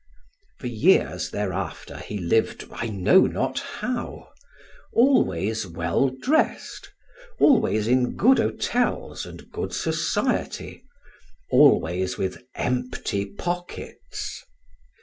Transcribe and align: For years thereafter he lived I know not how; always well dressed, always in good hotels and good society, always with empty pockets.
For 0.57 0.65
years 0.65 1.29
thereafter 1.29 1.97
he 1.99 2.17
lived 2.17 2.67
I 2.71 2.87
know 2.87 3.27
not 3.27 3.59
how; 3.59 4.29
always 4.91 5.67
well 5.67 6.09
dressed, 6.09 6.89
always 7.39 7.85
in 7.87 8.15
good 8.15 8.39
hotels 8.39 9.27
and 9.27 9.51
good 9.51 9.73
society, 9.75 10.83
always 11.51 12.17
with 12.17 12.41
empty 12.55 13.27
pockets. 13.27 14.43